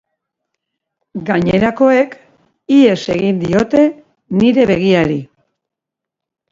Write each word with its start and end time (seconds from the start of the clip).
Gainerakoek, 1.27 2.17
ihes 2.79 2.99
egin 3.19 3.45
diote 3.47 3.87
nire 4.41 4.69
begiari. 4.73 5.25